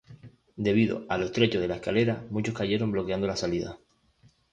Debido 0.55 1.05
a 1.09 1.19
lo 1.19 1.25
estrecho 1.25 1.59
de 1.61 1.67
la 1.67 1.75
escalera, 1.75 2.25
muchos 2.31 2.55
cayeron 2.55 2.91
bloqueando 2.91 3.27
la 3.27 3.35
salida. 3.35 3.77